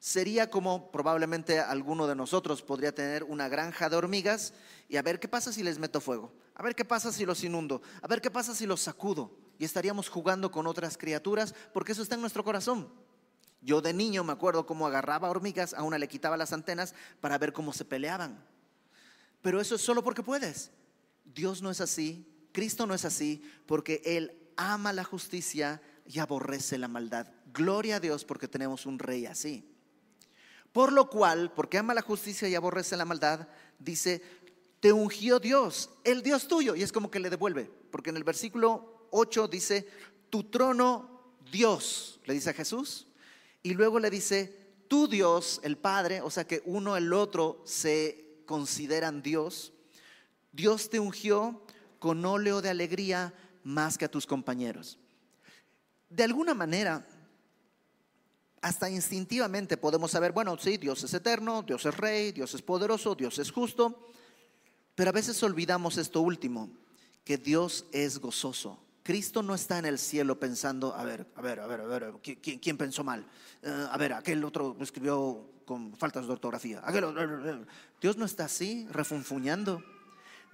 [0.00, 4.54] Sería como probablemente alguno de nosotros podría tener una granja de hormigas
[4.88, 7.42] y a ver qué pasa si les meto fuego, a ver qué pasa si los
[7.42, 9.36] inundo, a ver qué pasa si los sacudo.
[9.58, 12.88] Y estaríamos jugando con otras criaturas porque eso está en nuestro corazón.
[13.60, 17.38] Yo de niño me acuerdo cómo agarraba hormigas, a una le quitaba las antenas para
[17.38, 18.44] ver cómo se peleaban.
[19.42, 20.70] Pero eso es solo porque puedes.
[21.24, 26.78] Dios no es así, Cristo no es así, porque Él ama la justicia y aborrece
[26.78, 27.28] la maldad.
[27.52, 29.64] Gloria a Dios porque tenemos un rey así.
[30.72, 34.22] Por lo cual, porque ama la justicia y aborrece la maldad, dice,
[34.80, 36.74] te ungió Dios, el Dios tuyo.
[36.76, 39.88] Y es como que le devuelve, porque en el versículo 8 dice,
[40.30, 43.07] tu trono Dios, le dice a Jesús,
[43.68, 44.50] y luego le dice,
[44.88, 49.74] tu Dios, el Padre, o sea que uno el otro se consideran Dios,
[50.52, 51.62] Dios te ungió
[51.98, 54.98] con óleo de alegría más que a tus compañeros.
[56.08, 57.06] De alguna manera,
[58.62, 63.14] hasta instintivamente podemos saber, bueno, sí, Dios es eterno, Dios es rey, Dios es poderoso,
[63.14, 64.08] Dios es justo,
[64.94, 66.70] pero a veces olvidamos esto último,
[67.22, 68.87] que Dios es gozoso.
[69.08, 72.12] Cristo no está en el cielo pensando, a ver, a ver, a ver, a ver,
[72.20, 73.26] ¿quién, pensó mal?
[73.62, 76.82] Eh, a ver, aquel otro escribió con faltas de ortografía.
[78.02, 79.82] Dios no está así, refunfuñando.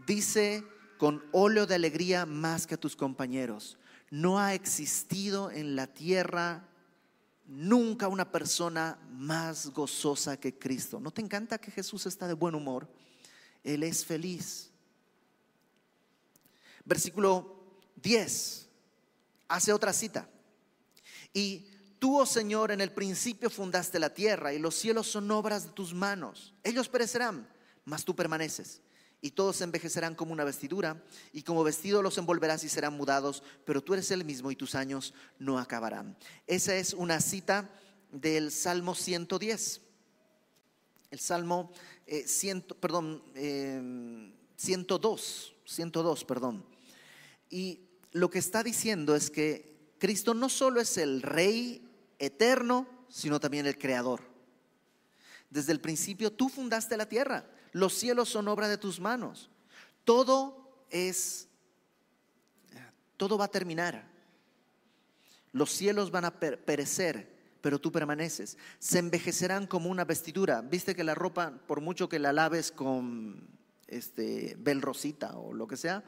[0.06, 0.62] Dice
[0.98, 3.76] con óleo de alegría más que a tus compañeros.
[4.12, 6.68] No ha existido en la tierra
[7.46, 11.00] nunca una persona más gozosa que Cristo.
[11.00, 12.88] ¿No te encanta que Jesús está de buen humor?
[13.64, 14.70] Él es feliz.
[16.84, 17.53] Versículo
[18.04, 18.68] 10
[19.48, 20.28] hace otra cita.
[21.32, 21.66] Y
[21.98, 25.72] tú, oh Señor, en el principio fundaste la tierra y los cielos son obras de
[25.72, 26.54] tus manos.
[26.62, 27.48] Ellos perecerán,
[27.84, 28.82] mas tú permaneces.
[29.20, 33.82] Y todos envejecerán como una vestidura, y como vestido los envolverás y serán mudados, pero
[33.82, 36.14] tú eres el mismo y tus años no acabarán.
[36.46, 37.70] Esa es una cita
[38.12, 39.80] del Salmo 110.
[41.10, 41.72] El Salmo
[42.06, 42.26] eh,
[42.78, 43.24] perdón,
[44.56, 46.66] 102, eh, 102, perdón.
[47.48, 51.86] Y lo que está diciendo es que Cristo no solo es el Rey
[52.18, 54.22] eterno, sino también el Creador.
[55.50, 59.50] Desde el principio tú fundaste la tierra, los cielos son obra de tus manos.
[60.04, 61.48] Todo es,
[63.16, 64.08] todo va a terminar.
[65.52, 68.58] Los cielos van a perecer, pero tú permaneces.
[68.78, 70.62] Se envejecerán como una vestidura.
[70.62, 73.48] Viste que la ropa, por mucho que la laves con
[73.88, 76.04] este, Bel Rosita o lo que sea,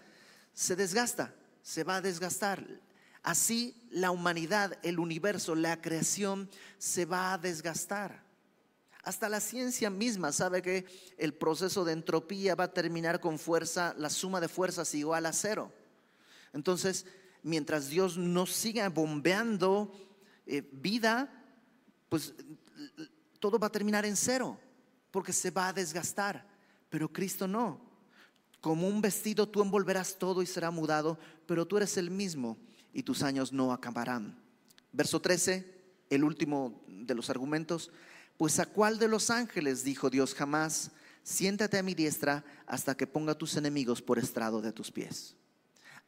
[0.53, 1.35] se desgasta,
[1.66, 2.64] se va a desgastar.
[3.24, 6.48] Así la humanidad, el universo, la creación
[6.79, 8.22] se va a desgastar.
[9.02, 10.87] Hasta la ciencia misma sabe que
[11.18, 15.33] el proceso de entropía va a terminar con fuerza, la suma de fuerzas igual a
[15.33, 15.72] cero.
[16.52, 17.05] Entonces,
[17.42, 19.92] mientras Dios no siga bombeando
[20.46, 21.44] eh, vida,
[22.09, 22.33] pues
[23.40, 24.57] todo va a terminar en cero,
[25.11, 26.46] porque se va a desgastar.
[26.88, 27.86] Pero Cristo no.
[28.66, 32.59] Como un vestido tú envolverás todo y será mudado, pero tú eres el mismo
[32.92, 34.42] y tus años no acabarán.
[34.90, 35.72] Verso 13,
[36.11, 37.92] el último de los argumentos.
[38.37, 40.90] Pues a cuál de los ángeles dijo Dios jamás,
[41.22, 45.37] siéntate a mi diestra hasta que ponga tus enemigos por estrado de tus pies.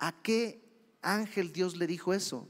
[0.01, 0.61] ¿A qué
[1.01, 2.49] ángel Dios le dijo eso?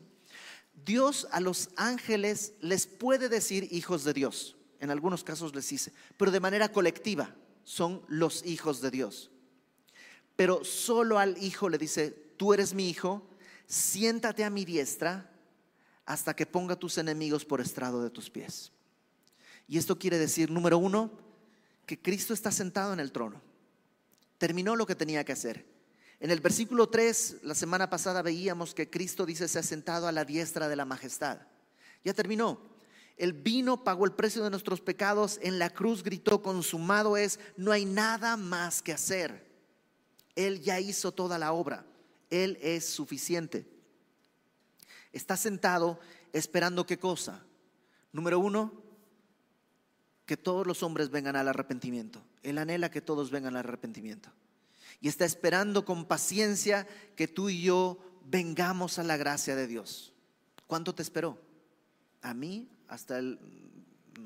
[0.86, 4.56] Dios a los ángeles les puede decir hijos de Dios.
[4.80, 9.32] En algunos casos les dice, pero de manera colectiva son los hijos de Dios.
[10.38, 13.28] Pero solo al hijo le dice, tú eres mi hijo,
[13.66, 15.28] siéntate a mi diestra
[16.06, 18.70] hasta que ponga tus enemigos por estrado de tus pies.
[19.66, 21.10] Y esto quiere decir, número uno,
[21.86, 23.42] que Cristo está sentado en el trono.
[24.38, 25.66] Terminó lo que tenía que hacer.
[26.20, 30.12] En el versículo 3, la semana pasada veíamos que Cristo dice, se ha sentado a
[30.12, 31.40] la diestra de la majestad.
[32.04, 32.60] Ya terminó.
[33.16, 37.72] El vino pagó el precio de nuestros pecados, en la cruz gritó, consumado es, no
[37.72, 39.47] hay nada más que hacer.
[40.38, 41.84] Él ya hizo toda la obra,
[42.30, 43.66] Él es suficiente.
[45.12, 45.98] Está sentado
[46.32, 47.42] esperando qué cosa.
[48.12, 48.72] Número uno,
[50.26, 52.22] que todos los hombres vengan al arrepentimiento.
[52.44, 54.30] Él anhela que todos vengan al arrepentimiento.
[55.00, 60.12] Y está esperando con paciencia que tú y yo vengamos a la gracia de Dios.
[60.68, 61.36] ¿Cuánto te esperó?
[62.22, 63.40] A mí hasta el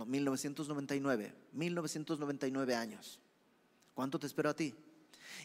[0.07, 3.18] 1999, 1999 años.
[3.94, 4.75] ¿Cuánto te esperó a ti?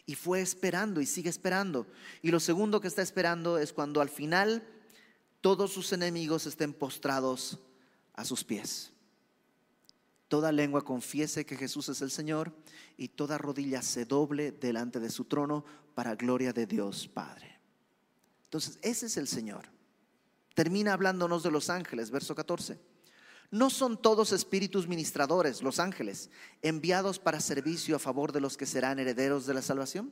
[0.05, 1.87] Y fue esperando y sigue esperando.
[2.21, 4.67] Y lo segundo que está esperando es cuando al final
[5.41, 7.59] todos sus enemigos estén postrados
[8.13, 8.91] a sus pies
[10.27, 12.53] toda lengua confiese que Jesús es el Señor
[12.97, 15.63] y toda rodilla se doble delante de su trono
[15.95, 17.59] para gloria de Dios Padre.
[18.43, 19.65] Entonces, ese es el Señor.
[20.53, 22.79] Termina hablándonos de los ángeles, verso 14.
[23.49, 26.29] No son todos espíritus ministradores, los ángeles,
[26.61, 30.11] enviados para servicio a favor de los que serán herederos de la salvación.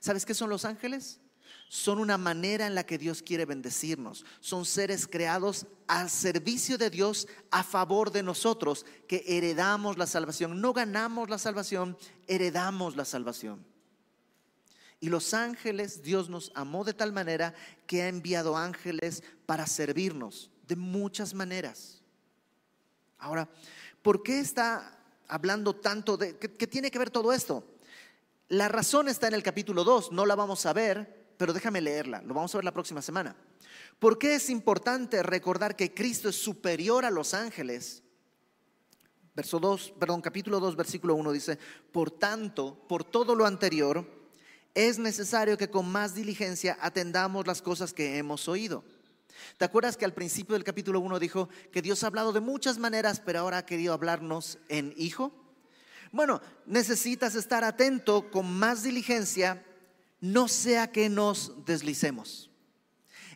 [0.00, 1.20] ¿Sabes qué son los ángeles?
[1.72, 4.26] son una manera en la que Dios quiere bendecirnos.
[4.40, 10.60] Son seres creados al servicio de Dios a favor de nosotros, que heredamos la salvación.
[10.60, 13.64] No ganamos la salvación, heredamos la salvación.
[15.00, 17.54] Y los ángeles, Dios nos amó de tal manera
[17.86, 22.01] que ha enviado ángeles para servirnos de muchas maneras.
[23.22, 23.48] Ahora,
[24.02, 26.36] ¿por qué está hablando tanto de...
[26.36, 27.64] ¿Qué, tiene que ver todo esto?
[28.48, 32.20] La razón está en el capítulo 2, no la vamos a ver, pero déjame leerla,
[32.22, 33.36] lo vamos a ver la próxima semana.
[34.00, 38.02] ¿Por qué es importante recordar que Cristo es superior a los ángeles?
[39.36, 41.60] Verso 2, perdón, capítulo 2, versículo 1 dice,
[41.92, 44.04] por tanto, por todo lo anterior,
[44.74, 48.82] es necesario que con más diligencia atendamos las cosas que hemos oído.
[49.56, 52.78] ¿Te acuerdas que al principio del capítulo 1 dijo que Dios ha hablado de muchas
[52.78, 55.32] maneras, pero ahora ha querido hablarnos en hijo?
[56.12, 59.64] Bueno, necesitas estar atento con más diligencia
[60.22, 62.48] no sea que nos deslicemos.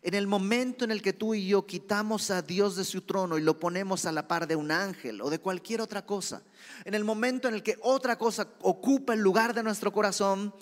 [0.00, 3.38] En el momento en el que tú y yo quitamos a Dios de su trono
[3.38, 6.44] y lo ponemos a la par de un ángel o de cualquier otra cosa,
[6.84, 10.54] en el momento en el que otra cosa ocupa el lugar de nuestro corazón,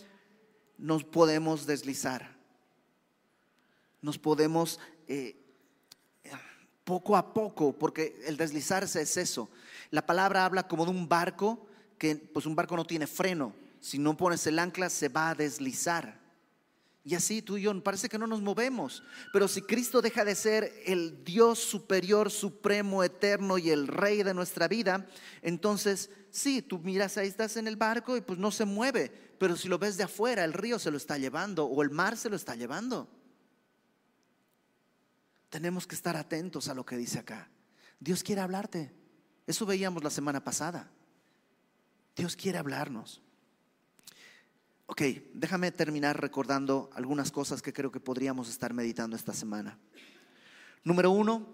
[0.79, 2.35] nos podemos deslizar.
[4.01, 5.37] Nos podemos eh,
[6.85, 9.51] poco a poco, porque el deslizarse es eso.
[9.91, 11.67] La palabra habla como de un barco,
[11.99, 15.35] que pues un barco no tiene freno si no pones el ancla se va a
[15.35, 16.19] deslizar.
[17.05, 19.03] Y así tú y yo parece que no nos movemos.
[19.31, 24.33] Pero si Cristo deja de ser el Dios superior, supremo, eterno y el rey de
[24.33, 25.07] nuestra vida,
[25.43, 29.13] entonces sí, tú miras ahí estás en el barco y pues no se mueve.
[29.39, 32.17] Pero si lo ves de afuera, el río se lo está llevando o el mar
[32.17, 33.07] se lo está llevando.
[35.55, 37.49] Tenemos que estar atentos a lo que dice acá.
[38.01, 38.93] Dios quiere hablarte.
[39.47, 40.91] Eso veíamos la semana pasada.
[42.17, 43.23] Dios quiere hablarnos.
[44.87, 45.03] Ok,
[45.33, 49.79] déjame terminar recordando algunas cosas que creo que podríamos estar meditando esta semana.
[50.83, 51.47] Número uno,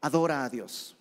[0.00, 0.96] adora a Dios.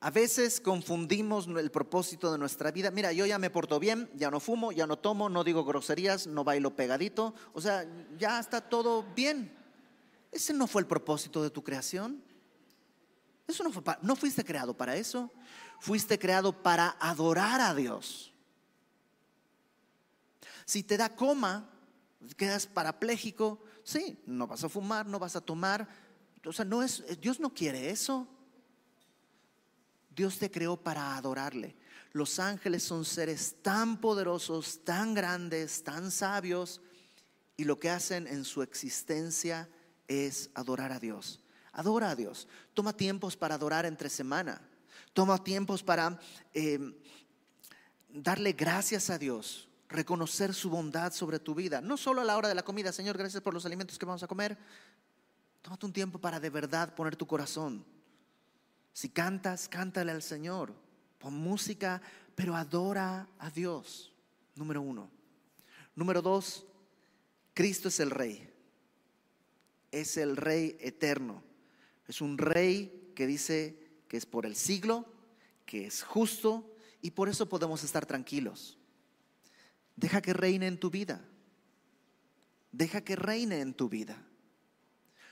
[0.00, 2.90] A veces confundimos el propósito de nuestra vida.
[2.90, 6.26] Mira, yo ya me porto bien, ya no fumo, ya no tomo, no digo groserías,
[6.26, 7.34] no bailo pegadito.
[7.54, 7.86] O sea,
[8.18, 9.56] ya está todo bien.
[10.30, 12.22] Ese no fue el propósito de tu creación.
[13.48, 15.30] Eso no fue no fuiste creado para eso.
[15.80, 18.32] Fuiste creado para adorar a Dios.
[20.66, 21.70] Si te da coma,
[22.36, 25.88] quedas parapléjico, sí, no vas a fumar, no vas a tomar.
[26.44, 28.26] O sea, no es, Dios no quiere eso.
[30.16, 31.76] Dios te creó para adorarle.
[32.12, 36.80] Los ángeles son seres tan poderosos, tan grandes, tan sabios,
[37.58, 39.68] y lo que hacen en su existencia
[40.08, 41.40] es adorar a Dios.
[41.72, 42.48] Adora a Dios.
[42.72, 44.62] Toma tiempos para adorar entre semana.
[45.12, 46.18] Toma tiempos para
[46.54, 46.78] eh,
[48.08, 51.82] darle gracias a Dios, reconocer su bondad sobre tu vida.
[51.82, 54.22] No solo a la hora de la comida, Señor, gracias por los alimentos que vamos
[54.22, 54.56] a comer.
[55.60, 57.84] Tómate un tiempo para de verdad poner tu corazón.
[58.96, 60.74] Si cantas, cántale al Señor.
[61.18, 62.00] Pon música,
[62.34, 64.14] pero adora a Dios.
[64.54, 65.10] Número uno.
[65.94, 66.64] Número dos,
[67.52, 68.50] Cristo es el Rey.
[69.90, 71.44] Es el Rey eterno.
[72.08, 75.04] Es un rey que dice que es por el siglo,
[75.66, 78.78] que es justo y por eso podemos estar tranquilos.
[79.94, 81.22] Deja que reine en tu vida.
[82.72, 84.26] Deja que reine en tu vida.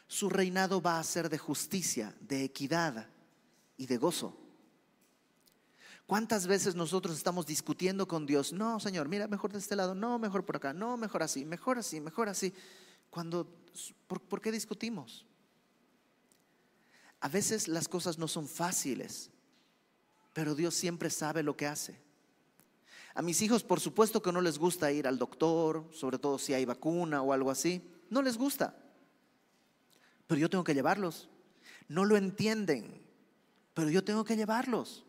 [0.07, 3.09] Su reinado va a ser de justicia, de equidad
[3.77, 4.37] y de gozo.
[6.07, 8.53] ¿Cuántas veces nosotros estamos discutiendo con Dios?
[8.53, 11.79] No, Señor, mira, mejor de este lado, no, mejor por acá, no, mejor así, mejor
[11.79, 12.53] así, mejor así.
[13.09, 13.49] Cuando,
[14.07, 15.27] ¿por, ¿por qué discutimos?
[17.21, 19.31] A veces las cosas no son fáciles,
[20.35, 22.05] pero Dios siempre sabe lo que hace.
[23.15, 26.53] A mis hijos, por supuesto que no les gusta ir al doctor, sobre todo si
[26.53, 27.89] hay vacuna o algo así.
[28.11, 28.77] No les gusta.
[30.27, 31.31] Pero yo tengo que llevarlos.
[31.89, 33.04] No lo entienden,
[33.75, 35.05] pero yo tengo que llevarlos.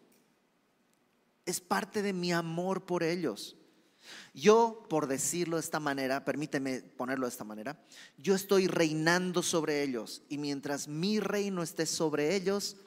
[1.46, 3.56] Es parte de mi amor por ellos.
[4.34, 7.80] Yo, por decirlo de esta manera, permíteme ponerlo de esta manera,
[8.18, 12.78] yo estoy reinando sobre ellos y mientras mi reino esté sobre ellos,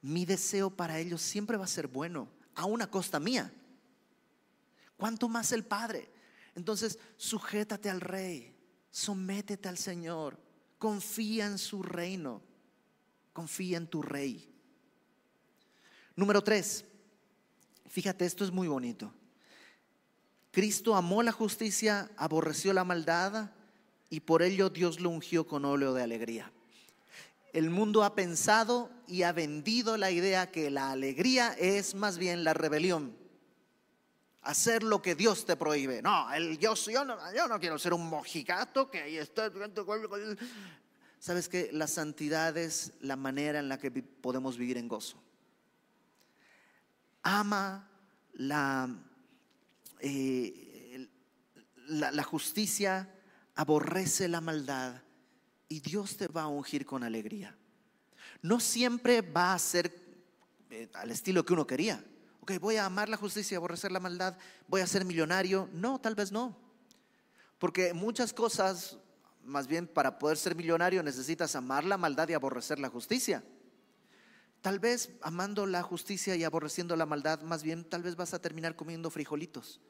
[0.00, 3.52] mi deseo para ellos siempre va a ser bueno, a una costa mía.
[4.96, 6.10] ¿Cuánto más el Padre?
[6.54, 8.54] Entonces, sujétate al Rey,
[8.90, 10.38] sométete al Señor,
[10.78, 12.42] confía en su reino,
[13.32, 14.51] confía en tu Rey.
[16.14, 16.84] Número tres,
[17.88, 19.12] fíjate, esto es muy bonito.
[20.50, 23.50] Cristo amó la justicia, aborreció la maldad
[24.10, 26.52] y por ello Dios lo ungió con óleo de alegría.
[27.54, 32.44] El mundo ha pensado y ha vendido la idea que la alegría es más bien
[32.44, 33.16] la rebelión.
[34.42, 36.02] Hacer lo que Dios te prohíbe.
[36.02, 39.50] No, el, yo, no, yo no quiero ser un mojigato que ahí está.
[41.18, 45.22] Sabes que la santidad es la manera en la que podemos vivir en gozo.
[47.22, 47.88] Ama
[48.34, 48.88] la
[50.00, 51.08] eh,
[51.86, 53.08] la, justicia
[53.54, 55.02] aborrece la maldad
[55.68, 57.56] y Dios te va a ungir con alegría.
[58.40, 59.94] No siempre va a ser
[60.70, 62.04] eh, al estilo que uno quería.
[62.40, 65.68] Ok, voy a amar la justicia y aborrecer la maldad, voy a ser millonario.
[65.72, 66.56] No, tal vez no.
[67.58, 68.98] Porque muchas cosas,
[69.44, 73.44] más bien para poder ser millonario necesitas amar la maldad y aborrecer la justicia.
[74.62, 78.40] Tal vez amando la justicia y aborreciendo la maldad, más bien tal vez vas a
[78.40, 79.80] terminar comiendo frijolitos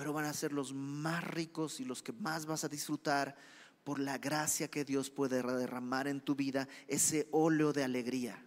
[0.00, 3.36] pero van a ser los más ricos y los que más vas a disfrutar
[3.84, 8.42] por la gracia que Dios puede derramar en tu vida, ese óleo de alegría.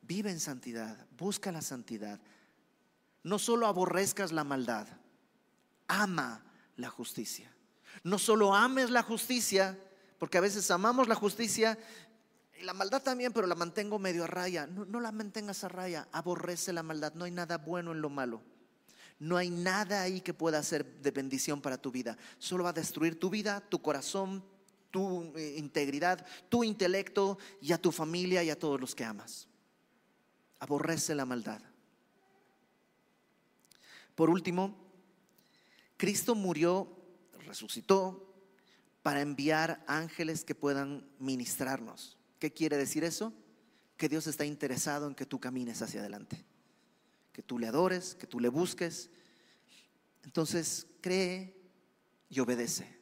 [0.00, 2.20] Vive en santidad, busca la santidad.
[3.24, 4.86] No solo aborrezcas la maldad,
[5.88, 6.44] ama
[6.76, 7.52] la justicia.
[8.04, 9.76] No solo ames la justicia,
[10.20, 11.76] porque a veces amamos la justicia
[12.60, 14.66] y la maldad también, pero la mantengo medio a raya.
[14.66, 18.10] No, no la mantengas a raya, aborrece la maldad, no hay nada bueno en lo
[18.10, 18.42] malo.
[19.18, 22.16] No hay nada ahí que pueda ser de bendición para tu vida.
[22.38, 24.44] Solo va a destruir tu vida, tu corazón,
[24.90, 29.48] tu eh, integridad, tu intelecto y a tu familia y a todos los que amas.
[30.60, 31.60] Aborrece la maldad.
[34.14, 34.76] Por último,
[35.96, 36.88] Cristo murió,
[37.40, 38.34] resucitó
[39.02, 42.17] para enviar ángeles que puedan ministrarnos.
[42.38, 43.32] ¿Qué quiere decir eso?
[43.96, 46.44] Que Dios está interesado en que tú camines hacia adelante
[47.38, 49.10] que tú le adores, que tú le busques.
[50.24, 51.56] Entonces cree
[52.28, 52.98] y obedece.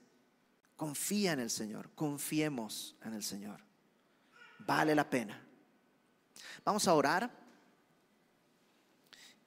[0.76, 3.62] Confía en el Señor, confiemos en el Señor.
[4.58, 5.42] Vale la pena.
[6.66, 7.34] Vamos a orar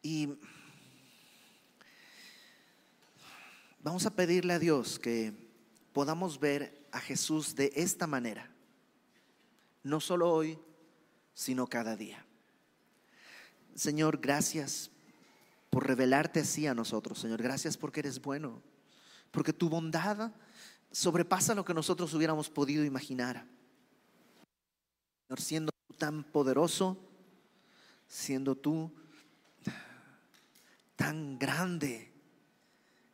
[0.01, 0.39] y
[3.83, 5.51] vamos a pedirle a Dios que
[5.93, 8.51] podamos ver a Jesús de esta manera,
[9.83, 10.59] no solo hoy,
[11.33, 12.25] sino cada día.
[13.75, 14.91] Señor, gracias
[15.69, 17.41] por revelarte así a nosotros, Señor.
[17.41, 18.61] Gracias porque eres bueno,
[19.31, 20.31] porque tu bondad
[20.91, 23.45] sobrepasa lo que nosotros hubiéramos podido imaginar.
[25.27, 26.97] Señor, siendo tú tan poderoso,
[28.07, 28.91] siendo tú
[30.95, 32.11] tan grande,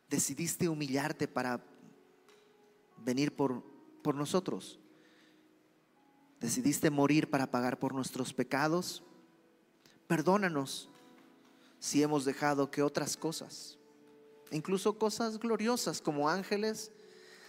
[0.08, 1.62] decidiste humillarte para
[2.96, 3.62] venir por,
[4.02, 4.80] por nosotros.
[6.40, 9.02] Decidiste morir para pagar por nuestros pecados.
[10.06, 10.90] Perdónanos
[11.78, 13.78] si hemos dejado que otras cosas,
[14.50, 16.92] incluso cosas gloriosas como ángeles,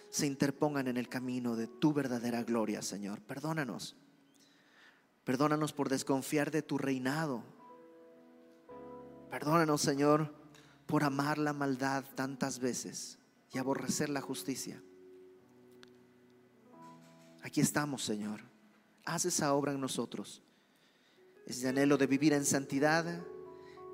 [0.09, 3.21] se interpongan en el camino de tu verdadera gloria, Señor.
[3.21, 3.95] Perdónanos.
[5.23, 7.43] Perdónanos por desconfiar de tu reinado.
[9.29, 10.33] Perdónanos, Señor,
[10.85, 13.19] por amar la maldad tantas veces
[13.51, 14.81] y aborrecer la justicia.
[17.43, 18.46] Aquí estamos, Señor.
[19.07, 20.41] Haz esa obra en nosotros.
[21.45, 23.05] Ese anhelo de vivir en santidad,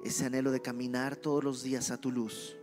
[0.04, 2.58] ese anhelo de caminar todos los días a tu luz.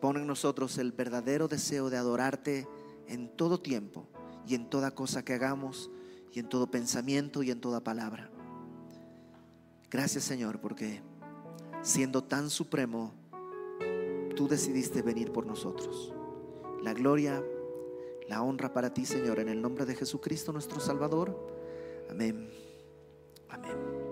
[0.00, 2.68] Pon en nosotros el verdadero deseo de adorarte
[3.08, 4.06] en todo tiempo
[4.46, 5.90] y en toda cosa que hagamos
[6.32, 8.30] y en todo pensamiento y en toda palabra.
[9.90, 11.02] Gracias Señor porque
[11.82, 13.12] siendo tan supremo,
[14.36, 16.14] tú decidiste venir por nosotros.
[16.80, 17.42] La gloria,
[18.28, 21.36] la honra para ti Señor en el nombre de Jesucristo nuestro Salvador.
[22.08, 22.50] Amén.
[23.48, 24.05] Amén.